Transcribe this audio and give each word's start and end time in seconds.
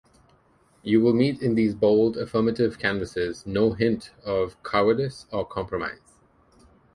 You 0.81 0.99
will 0.99 1.13
meet 1.13 1.43
in 1.43 1.53
these 1.53 1.75
bold, 1.75 2.17
affirmative 2.17 2.79
canvases 2.79 3.45
no 3.45 3.73
hint 3.73 4.09
of 4.25 4.57
cowardice 4.63 5.27
or 5.31 5.45
compromise. 5.45 6.17